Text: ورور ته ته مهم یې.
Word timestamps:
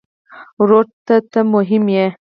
ورور 0.61 0.85
ته 1.05 1.15
ته 1.31 1.39
مهم 1.53 1.83
یې. 1.95 2.05